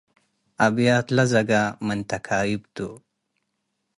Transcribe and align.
አብያት 0.65 1.07
ለዘጋ 1.15 1.51
ምን 1.85 1.99
ተካይብ 2.09 2.61
ቱ። 2.75 2.77